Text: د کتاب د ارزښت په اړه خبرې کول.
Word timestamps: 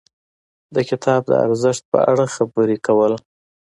د 0.75 0.77
کتاب 0.89 1.21
د 1.27 1.31
ارزښت 1.45 1.83
په 1.91 1.99
اړه 2.11 2.25
خبرې 2.35 2.77
کول. 2.85 3.13